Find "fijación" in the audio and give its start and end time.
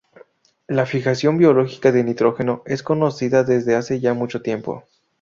0.87-1.37